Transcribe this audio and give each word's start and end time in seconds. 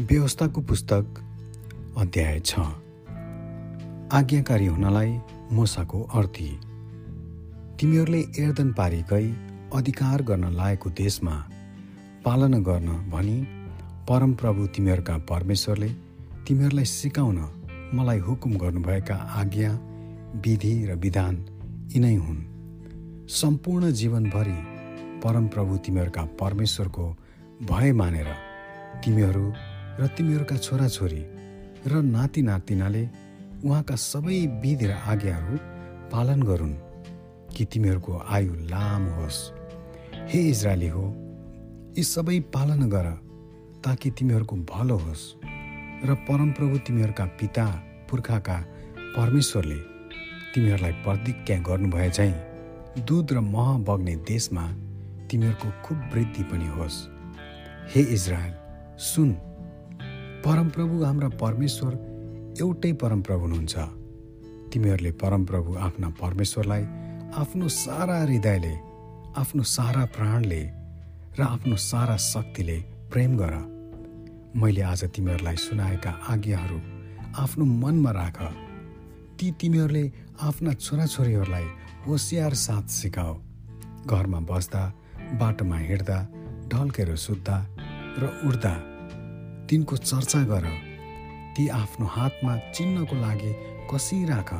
व्यवस्थाको 0.00 0.60
पुस्तक 0.60 1.04
अध्याय 1.98 2.40
छ। 2.40 2.58
आज्ञाकारी 4.12 4.66
हुनलाई 4.66 5.10
मोसाको 5.52 6.00
अर्थी। 6.14 6.48
तिमीहरूले 7.80 8.20
एर्दन 8.38 8.72
पारी 8.72 9.02
अधिकार 9.74 10.22
गर्न 10.22 10.44
लागेको 10.52 10.90
देशमा 10.90 11.34
पालना 12.24 12.58
गर्न 12.58 12.88
भनी 13.10 13.36
परमप्रभु 14.08 14.66
तिमीहरूका 14.66 15.18
परमेश्वरले 15.18 15.88
तिमीहरूलाई 16.48 16.84
सिकाउन 16.84 17.38
मलाई 17.94 18.18
हुकुम 18.18 18.52
गर्नुभएका 18.56 19.14
आज्ञा 19.14 19.72
विधि 20.36 20.74
र 20.86 20.94
विधान 20.94 21.34
यिनै 21.92 22.14
हुन्। 22.14 23.28
सम्पूर्ण 23.28 23.90
जीवनभरि 23.92 24.58
परमप्रभु 25.20 25.76
तिमीहरूका 25.76 26.24
परमेश्वरको 26.40 27.16
भय 27.62 27.92
मानेर 27.92 28.28
तिमीहरू 29.04 29.52
र 30.00 30.06
तिमीहरूका 30.06 30.56
छोराछोरी 30.56 31.22
र 31.86 32.02
नाति 32.04 32.42
नातिनाले 32.42 33.08
उहाँका 33.64 33.96
सबै 34.02 34.38
विधि 34.62 34.86
र 34.86 34.92
आज्ञाहरू 35.06 35.56
पालन 36.12 36.42
गरून् 36.42 36.74
कि 37.56 37.64
तिमीहरूको 37.64 38.12
आयु 38.28 38.54
लामो 38.72 39.10
होस्। 39.14 39.40
हे 40.30 40.40
इजरायली 40.50 40.88
हो 40.88 41.04
यी 41.98 42.02
सबै 42.04 42.38
पालन 42.54 42.88
गर 42.88 43.06
ताकि 43.84 44.10
तिमीहरूको 44.10 44.56
भलो 44.72 44.96
होस् 44.96 45.24
र 46.08 46.14
परमप्रभु 46.28 46.78
तिमीहरूका 46.78 47.24
पिता 47.40 47.66
पुर्खाका 48.10 48.56
परमेश्वरले 49.16 49.80
तिमीहरूलाई 50.54 50.92
प्रतिज्ञा 51.04 51.58
गर्नुभए 51.58 52.10
चाहिँ 52.10 53.04
दुध 53.04 53.32
र 53.32 53.40
मह 53.40 53.68
बग्ने 53.84 54.16
देशमा 54.24 54.64
तिमीहरूको 55.30 55.68
खुब 55.84 55.98
वृद्धि 56.14 56.42
पनि 56.42 56.68
होस्। 56.78 56.98
हे 57.92 58.00
इजरायल 58.16 58.54
सुन। 58.98 59.49
परमप्रभु 60.44 61.02
हाम्रा 61.04 61.28
परमेश्वर 61.40 61.92
एउटै 62.60 62.92
परमप्रभु 63.02 63.42
हुनुहुन्छ। 63.44 63.74
तिमीहरूले 64.72 65.10
परमप्रभु 65.22 65.70
आफ्ना 65.86 66.08
परमेश्वरलाई 66.20 66.84
आफ्नो 67.42 67.68
सारा 67.68 68.16
हृदयले 68.22 68.74
आफ्नो 69.36 69.62
सारा 69.76 70.04
प्राणले 70.16 70.62
र 71.38 71.42
आफ्नो 71.44 71.76
सारा 71.76 72.16
शक्तिले 72.16 72.78
प्रेम 73.12 73.36
गर। 73.36 73.54
मैले 74.56 74.82
आज 74.82 75.04
तिमीहरूलाई 75.14 75.56
सुनाएका 75.56 76.10
आज्ञाहरू 76.32 76.78
आफ्नो 77.44 77.64
मनमा 77.84 78.10
राख। 78.10 78.38
ती 79.38 79.50
तिमीहरूले 79.60 80.04
आफ्ना 80.48 80.72
छोराछोरीहरूलाई 80.74 81.66
होसियार 82.06 82.54
साथ 82.66 82.86
सिकाऊ 82.98 83.34
घरमा 84.08 84.40
बस्दा 84.50 84.82
बाटोमा 85.40 85.78
हिँड्दा 85.78 86.18
ढल्केर 86.72 87.16
सुत्दा 87.16 87.56
र 88.18 88.22
उड्दा 88.48 88.74
तिनको 89.70 89.96
चर्चा 89.96 90.38
गर। 90.42 90.64
ती 91.56 91.68
आफ्नो 91.68 92.06
हातमा 92.06 92.56
चिन्नको 92.74 93.16
लागि 93.16 93.52
कसिराख। 93.94 94.50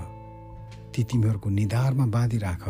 ती 0.95 1.05
तिमीहरूको 1.05 1.51
निधारमा 1.51 2.07
बाँधिराख। 2.07 2.69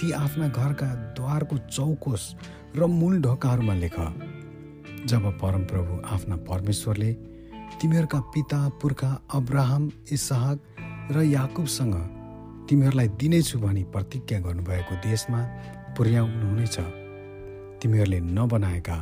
ती 0.00 0.12
आफ्ना 0.12 0.48
घरका 0.48 0.86
द्वारको 1.12 1.58
चौकोस 1.58 2.36
र 2.76 2.86
मूल 2.86 3.20
ढोकाहरूमा 3.22 3.74
लेख। 3.74 3.96
जब 5.06 5.38
परमप्रभु 5.38 6.00
आफ्ना 6.14 6.36
परमेश्वरले 6.36 7.12
तिमीहरूका 7.80 8.20
पिता 8.20 8.68
पुर्खा 8.68 9.10
अब्राहम 9.34 9.92
इसाहक 10.12 10.58
र 11.10 11.22
याकुबसँग 11.22 11.94
तिमीहरूलाई 12.68 13.08
दिनेछु 13.08 13.58
भनी 13.58 13.84
प्रतिज्ञा 13.84 14.40
गर्नुभएको 14.40 14.94
देशमा 14.96 15.40
पुर्याउनुहुनेछ। 15.96 16.76
तिमीहरूले 17.82 18.20
नबनाएका 18.20 18.96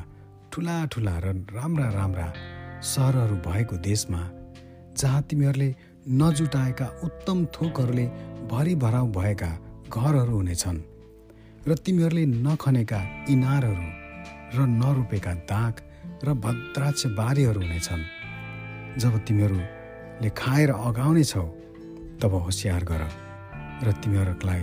ठुला 0.53 0.85
ठुला 0.93 1.19
र 1.19 1.27
राम्रा 1.55 1.89
राम्रा 1.91 2.27
सहरहरू 2.83 3.37
भएको 3.47 3.77
देशमा 3.87 4.23
जहाँ 4.99 5.23
तिमीहरूले 5.31 5.69
नजुटाएका 6.21 6.87
उत्तम 7.05 7.45
थोकहरूले 7.55 8.07
भरिभराउ 8.51 9.07
भएका 9.19 9.51
घरहरू 9.95 10.35
हुनेछन् 10.37 10.81
र 11.69 11.75
तिमीहरूले 11.87 12.25
नखनेका 12.27 13.01
इनारहरू 13.31 13.87
र 14.57 14.67
नरोपेका 14.67 15.35
दाग 15.47 15.75
र 16.27 16.35
भद्राक्ष 16.45 17.07
बारीहरू 17.15 17.61
हुनेछन्। 17.61 18.03
जब 18.99 19.19
तिमीहरूले 19.27 20.31
खाएर 20.37 20.71
अगाउने 20.71 21.25
छौ 21.25 21.47
तब 22.21 22.33
होसियार 22.47 22.85
गर 22.85 23.03
र 23.87 23.93
तिमीहरूलाई 24.03 24.63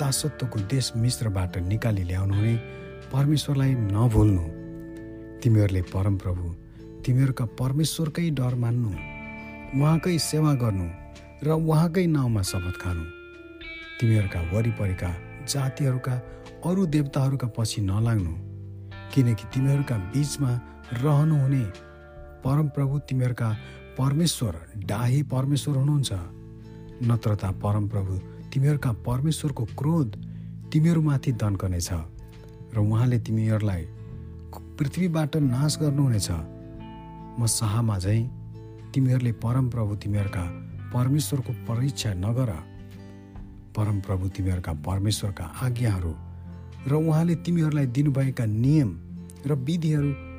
दासत्वको 0.00 0.58
देश 0.68 0.92
मिश्रबाट 0.96 1.56
निकाली 1.72 2.04
ल्याउनु 2.04 2.34
हुने 2.34 2.56
परमेश्वरलाई 3.12 3.72
नभुल्नु। 3.94 4.61
तिमीहरूले 5.42 5.80
परमप्रभु 5.90 6.48
तिमीहरूका 7.04 7.44
परमेश्वरकै 7.58 8.28
डर 8.38 8.54
मान्नु 8.62 8.90
उहाँकै 9.74 10.18
सेवा 10.22 10.52
गर्नु 10.54 10.86
र 11.42 11.48
उहाँकै 11.58 12.04
नाउँमा 12.06 12.42
शपथ 12.42 12.76
खानु। 12.82 13.04
तिमीहरूका 13.98 14.40
वरिपरिका 14.52 15.10
जातिहरूका 15.52 16.14
अरू 16.68 16.82
देवताहरूका 16.94 17.48
पछि 17.56 17.80
नलाग्नु 17.82 18.34
किनकि 19.14 19.44
तिमीहरूका 19.54 19.96
बिचमा 20.12 20.52
रहनुहुने 21.02 21.64
परमप्रभु 22.44 22.98
तिमीहरूका 23.08 23.48
परमेश्वर 23.98 24.54
डाही 24.90 25.22
परमेश्वर 25.34 25.74
हुनुहुन्छ। 25.76 26.12
नत्रता 27.10 27.50
परमप्रभु 27.64 28.14
तिमीहरूका 28.52 28.92
परमेश्वरको 29.08 29.64
क्रोध 29.78 30.08
तिमीहरूमाथि 30.72 31.32
दन्कनेछ 31.42 31.90
र 32.74 32.78
उहाँले 32.78 33.18
तिमीहरूलाई 33.26 33.84
पृथ्वीबाट 34.58 35.36
नाश 35.36 35.78
गर्नुहुनेछ। 35.80 36.30
म 37.40 37.46
शाहमा 37.46 37.98
झैँ 37.98 38.30
तिमीहरूले 38.94 39.32
परमप्रभु 39.32 39.94
तिमीहरूका 39.96 40.44
परमेश्वरको 40.94 41.52
परीक्षा 41.52 42.14
नगर। 42.14 42.50
परमप्रभु 43.76 44.28
तिमीहरूका 44.28 44.72
परमेश्वरका 44.72 45.44
आज्ञाहरू 45.44 46.14
र 46.86 46.92
उहाँले 46.92 47.34
तिमीहरूलाई 47.34 47.86
दिनुभएका 47.86 48.44
नियम 48.44 49.00
र 49.46 49.54
विधिहरू 49.54 50.31